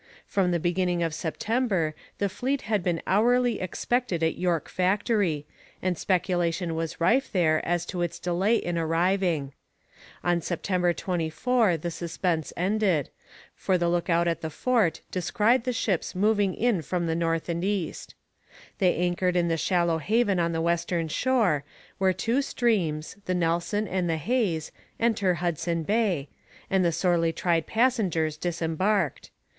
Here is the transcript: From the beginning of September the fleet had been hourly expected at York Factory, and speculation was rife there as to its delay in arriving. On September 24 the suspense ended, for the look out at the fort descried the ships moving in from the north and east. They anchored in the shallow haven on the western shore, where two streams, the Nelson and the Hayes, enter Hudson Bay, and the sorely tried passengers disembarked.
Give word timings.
From 0.25 0.49
the 0.49 0.59
beginning 0.59 1.03
of 1.03 1.13
September 1.13 1.93
the 2.17 2.27
fleet 2.27 2.63
had 2.63 2.81
been 2.81 3.03
hourly 3.05 3.59
expected 3.61 4.23
at 4.23 4.35
York 4.35 4.67
Factory, 4.67 5.45
and 5.79 5.95
speculation 5.95 6.73
was 6.73 6.99
rife 6.99 7.31
there 7.31 7.63
as 7.63 7.85
to 7.85 8.01
its 8.01 8.17
delay 8.17 8.55
in 8.55 8.79
arriving. 8.79 9.53
On 10.23 10.41
September 10.41 10.91
24 10.91 11.77
the 11.77 11.91
suspense 11.91 12.51
ended, 12.57 13.11
for 13.53 13.77
the 13.77 13.87
look 13.89 14.09
out 14.09 14.27
at 14.27 14.41
the 14.41 14.49
fort 14.49 15.01
descried 15.11 15.65
the 15.65 15.71
ships 15.71 16.15
moving 16.15 16.55
in 16.55 16.81
from 16.81 17.05
the 17.05 17.13
north 17.13 17.47
and 17.47 17.63
east. 17.63 18.15
They 18.79 18.95
anchored 18.95 19.35
in 19.35 19.49
the 19.49 19.55
shallow 19.55 19.99
haven 19.99 20.39
on 20.39 20.51
the 20.51 20.61
western 20.61 21.09
shore, 21.09 21.63
where 21.99 22.11
two 22.11 22.41
streams, 22.41 23.17
the 23.27 23.35
Nelson 23.35 23.87
and 23.87 24.09
the 24.09 24.17
Hayes, 24.17 24.71
enter 24.99 25.35
Hudson 25.35 25.83
Bay, 25.83 26.27
and 26.71 26.83
the 26.83 26.91
sorely 26.91 27.31
tried 27.31 27.67
passengers 27.67 28.35
disembarked. 28.35 29.29